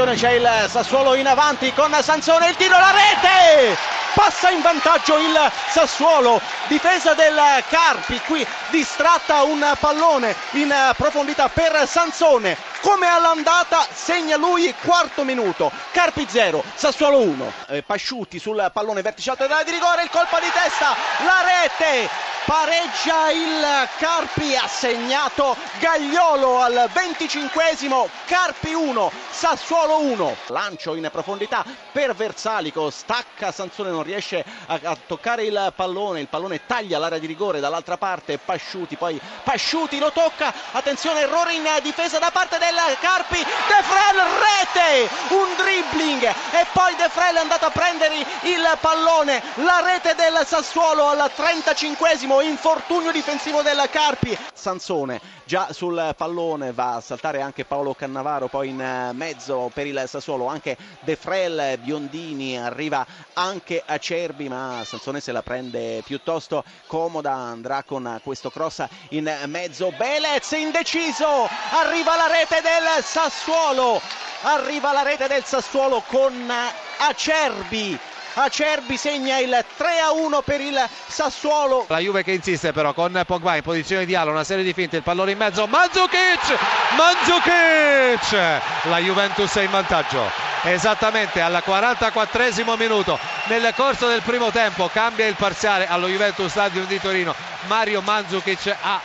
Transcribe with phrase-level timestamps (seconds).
[0.00, 3.76] attenzione c'è il Sassuolo in avanti con Sansone, il tiro, la rete!
[4.14, 7.38] Passa in vantaggio il Sassuolo, difesa del
[7.68, 15.70] Carpi, qui distratta un pallone in profondità per Sansone, come all'andata segna lui quarto minuto,
[15.92, 20.50] Carpi 0, Sassuolo 1, eh, Pasciuti sul pallone verticale della di rigore, il colpo di
[20.50, 22.08] testa, la rete,
[22.50, 31.64] pareggia il Carpi, ha segnato Gagliolo al 25esimo, Carpi 1, Sassuolo 1, lancio in profondità
[31.92, 37.20] per Versalico, stacca Sansone, non riesce a, a toccare il pallone, il pallone taglia l'area
[37.20, 42.58] di rigore dall'altra parte, Pasciuti, poi Pasciuti lo tocca, attenzione errore in difesa da parte
[42.58, 48.16] del Carpi, De Frel rete, un dribbling e poi De Frel è andato a prendere
[48.16, 54.36] il pallone, la rete del Sassuolo al 35esimo infortunio difensivo del Carpi.
[54.52, 60.02] Sansone già sul pallone va a saltare anche Paolo Cannavaro, poi in mezzo per il
[60.06, 67.32] Sassuolo anche De Frel, Biondini, arriva anche Acerbi, ma Sansone se la prende piuttosto comoda,
[67.32, 69.90] andrà con questo cross in mezzo.
[69.96, 74.00] Belez indeciso, arriva la rete del Sassuolo,
[74.42, 76.52] arriva la rete del Sassuolo con
[76.98, 77.98] Acerbi
[78.40, 81.84] Acerbi segna il 3 a 1 per il Sassuolo.
[81.88, 84.96] La Juve che insiste però con Pogba in posizione di ala, una serie di finte,
[84.96, 86.58] il pallone in mezzo, Mandzukic!
[86.96, 88.60] Mandzukic!
[88.84, 90.48] La Juventus è in vantaggio.
[90.62, 96.86] Esattamente al 44 minuto nel corso del primo tempo cambia il parziale allo Juventus Stadium
[96.86, 97.34] di Torino.
[97.66, 99.00] Mario Mandzukic ha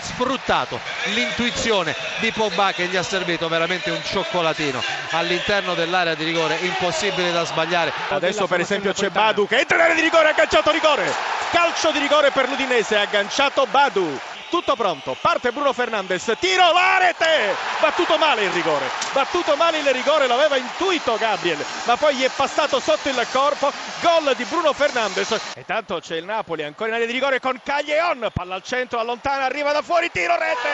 [0.00, 6.56] sfruttato l'intuizione di Pogba che gli ha servito veramente un cioccolatino all'interno dell'area di rigore
[6.56, 7.92] impossibile da sbagliare.
[8.08, 11.12] Adesso per esempio c'è Badu che entra in area di rigore agganciato rigore.
[11.50, 17.54] Calcio di rigore per l'Udinese agganciato Badu tutto pronto, parte Bruno Fernandes, tiro, la rete,
[17.80, 22.30] battuto male il rigore, battuto male il rigore, l'aveva intuito Gabriel, ma poi gli è
[22.34, 26.94] passato sotto il corpo, gol di Bruno Fernandes, e tanto c'è il Napoli ancora in
[26.94, 30.68] area di rigore con Caglion, palla al centro, allontana, arriva da fuori, tiro, rete,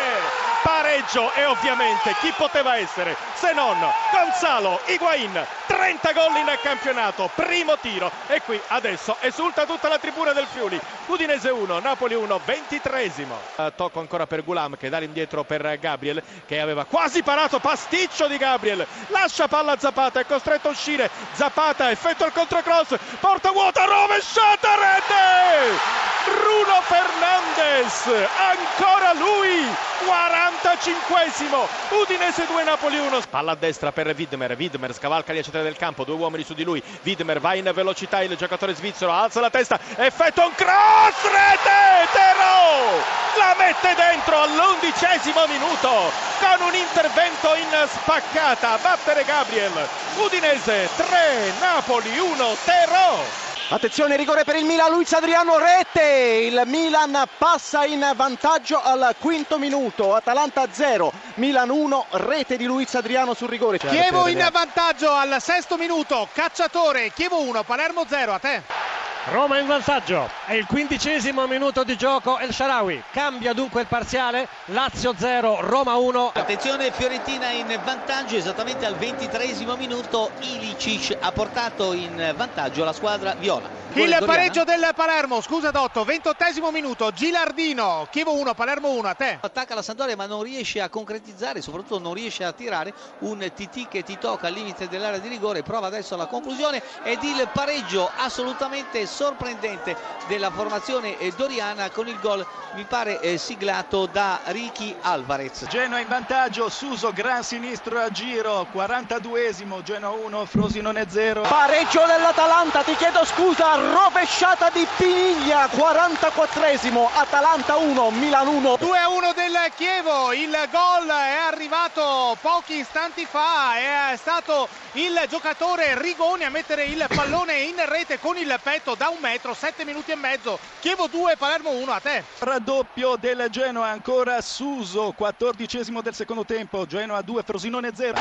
[0.62, 3.76] pareggio e ovviamente chi poteva essere se non
[4.10, 8.10] Gonzalo Higuain, 30 gol in campionato, primo tiro.
[8.26, 14.00] E qui adesso esulta tutta la tribuna del Friuli, Udinese 1, Napoli 1, 23esimo tocco
[14.00, 18.86] ancora per Gulam che dà l'indietro per Gabriel che aveva quasi parato pasticcio di Gabriel.
[19.08, 21.10] Lascia palla Zapata è costretto a uscire.
[21.32, 28.06] Zapata effettua il controcross porta vuota rovesciata rete Bruno Fernandes
[28.38, 29.66] ancora lui
[30.04, 35.76] 45esimo Udinese 2 Napoli 1 palla a destra per Widmer Widmer scavalca gli accettari del
[35.76, 39.50] campo due uomini su di lui Widmer va in velocità il giocatore svizzero alza la
[39.50, 43.22] testa effettua un cross rete Tero!
[43.36, 46.10] La mette dentro all'undicesimo minuto
[46.40, 53.43] con un intervento in spaccata battere Gabriel Udinese 3 Napoli 1 Tero
[53.74, 59.58] Attenzione, rigore per il Milan, Luis Adriano rete, il Milan passa in vantaggio al quinto
[59.58, 63.78] minuto, Atalanta 0, Milan 1, rete di Luis Adriano sul rigore.
[63.78, 68.83] Chievo in vantaggio al sesto minuto, cacciatore, Chievo 1, Palermo 0, a te.
[69.26, 74.46] Roma in vantaggio, è il quindicesimo minuto di gioco El Sharawi, cambia dunque il parziale,
[74.66, 76.32] Lazio 0, Roma 1.
[76.34, 83.32] Attenzione Fiorentina in vantaggio esattamente al ventitresimo minuto, Ilicic ha portato in vantaggio la squadra
[83.32, 83.82] viola.
[83.94, 89.38] Il pareggio del Palermo, scusa Dotto, ventottesimo minuto, Gilardino, Chievo 1, Palermo 1, a te.
[89.40, 93.88] Attacca la Sandoria ma non riesce a concretizzare, soprattutto non riesce a tirare un TT
[93.88, 98.10] che ti tocca al limite dell'area di rigore, prova adesso la conclusione ed il pareggio
[98.16, 102.44] assolutamente sorprendente della formazione doriana con il gol
[102.74, 105.66] mi pare eh, siglato da Ricky Alvarez.
[105.68, 111.42] Genoa in vantaggio, Suso gran sinistro a giro, 42esimo, Genoa 1, Frosinone 0.
[111.42, 118.72] Pareggio dell'Atalanta, ti chiedo scusa, rovesciata di Piniglia, 44esimo, Atalanta 1, Milan 1.
[118.72, 119.43] 2-1 del
[119.76, 126.84] Chievo, il gol è arrivato pochi istanti fa, è stato il giocatore Rigoni a mettere
[126.84, 130.58] il pallone in rete con il petto da un metro, 7 minuti e mezzo.
[130.80, 132.24] Chievo 2, Palermo 1, a te.
[132.38, 138.18] Raddoppio del Genoa, ancora Suso, 14esimo del secondo tempo, Genoa 2, Frosinone 0.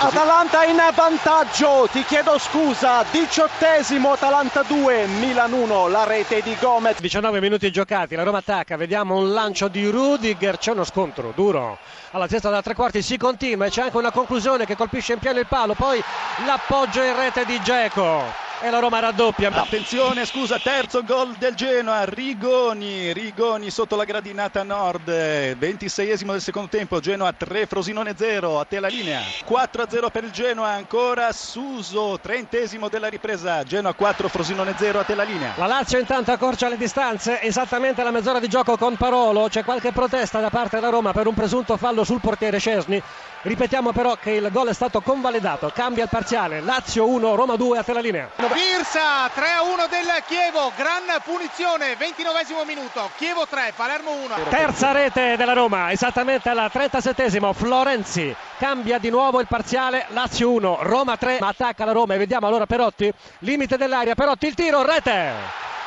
[0.00, 7.00] Atalanta in vantaggio, ti chiedo scusa, 18esimo, Atalanta 2, Milan 1, la rete di Gomez.
[7.00, 11.78] 19 minuti giocati, la Roma attacca, vediamo un lancio di Rudiger, c'è uno scontro duro.
[12.10, 15.18] Alla testa da tre quarti, si continua e c'è anche una conclusione che colpisce in
[15.20, 16.02] pieno il palo, poi
[16.44, 19.50] l'appoggio in rete di Geco e la Roma raddoppia.
[19.52, 26.70] Attenzione, scusa, terzo gol del Genoa, Rigoni, Rigoni sotto la gradinata nord, 26esimo del secondo
[26.70, 32.18] tempo, Genoa 3, Frosinone 0, a te la linea, 4-0 per il Genoa, ancora Suso,
[32.22, 35.52] trentesimo della ripresa, Genoa 4, Frosinone 0, a te la linea.
[35.56, 39.92] La Lazio intanto accorcia le distanze, esattamente la mezz'ora di gioco con Parolo, c'è qualche
[39.92, 43.02] protesta da parte della Roma per un presunto fallo sul portiere Cesni.
[43.44, 47.76] Ripetiamo però che il gol è stato convalidato, cambia il parziale, Lazio 1, Roma 2,
[47.76, 48.30] a te la linea.
[48.36, 54.34] Birsa 3 a 1 del Chievo, gran punizione, 29 minuto, Chievo 3, Palermo 1.
[54.48, 58.34] Terza rete della Roma, esattamente al 37esimo, Florenzi.
[58.56, 62.46] Cambia di nuovo il parziale, Lazio 1, Roma 3, ma attacca la Roma e vediamo
[62.46, 65.32] allora Perotti, limite dell'aria, Perotti il tiro, rete!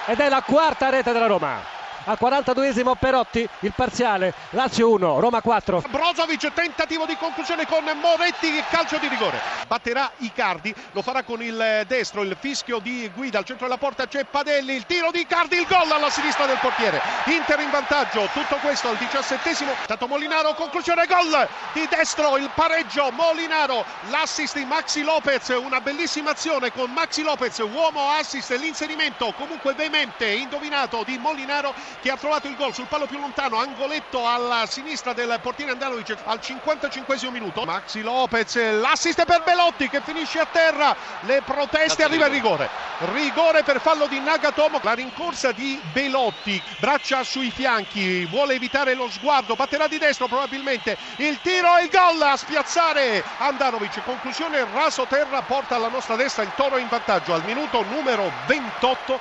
[0.06, 1.77] Ed è la quarta rete della Roma
[2.08, 4.34] al 42esimo Perotti il parziale.
[4.52, 9.40] Lazio 1 Roma 4 Brozovic tentativo di conclusione con Moretti calcio di rigore.
[9.68, 14.08] Batterà Icardi lo farà con il destro il fischio di guida al centro della porta
[14.08, 17.02] c'è Padelli il tiro di Icardi il gol alla sinistra del portiere.
[17.26, 19.74] Inter in vantaggio tutto questo al diciassettesimo.
[19.84, 26.32] Stato Molinaro conclusione gol di destro il pareggio Molinaro l'assist di Maxi Lopez una bellissima
[26.32, 32.48] azione con Maxi Lopez uomo assist l'inserimento comunque veemente indovinato di Molinaro che ha trovato
[32.48, 37.64] il gol sul palo più lontano, angoletto alla sinistra del portiere Andanovic al 55 minuto.
[37.64, 42.70] Maxi Lopez, l'assist per Belotti che finisce a terra, le proteste, arriva il rigore.
[43.14, 49.10] Rigore per fallo di Nagatomo, la rincorsa di Belotti, braccia sui fianchi, vuole evitare lo
[49.10, 54.04] sguardo, batterà di destro probabilmente, il tiro e il gol a spiazzare Andanovic.
[54.04, 59.20] Conclusione raso terra porta alla nostra destra il Toro in vantaggio al minuto numero 28.